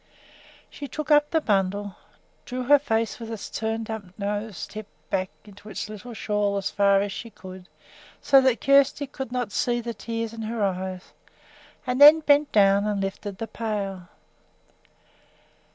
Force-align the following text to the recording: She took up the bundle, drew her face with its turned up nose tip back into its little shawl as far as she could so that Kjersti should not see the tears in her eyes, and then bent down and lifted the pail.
She 0.71 0.87
took 0.87 1.11
up 1.11 1.29
the 1.29 1.39
bundle, 1.41 1.95
drew 2.45 2.63
her 2.63 2.79
face 2.79 3.19
with 3.19 3.31
its 3.31 3.51
turned 3.51 3.87
up 3.87 4.03
nose 4.17 4.65
tip 4.65 4.87
back 5.11 5.29
into 5.45 5.69
its 5.69 5.89
little 5.89 6.15
shawl 6.15 6.57
as 6.57 6.71
far 6.71 7.01
as 7.01 7.11
she 7.11 7.29
could 7.29 7.67
so 8.19 8.41
that 8.41 8.59
Kjersti 8.61 9.07
should 9.15 9.31
not 9.31 9.51
see 9.51 9.79
the 9.79 9.93
tears 9.93 10.33
in 10.33 10.41
her 10.41 10.63
eyes, 10.63 11.13
and 11.85 12.01
then 12.01 12.21
bent 12.21 12.51
down 12.51 12.87
and 12.87 12.99
lifted 12.99 13.37
the 13.37 13.45
pail. 13.45 14.07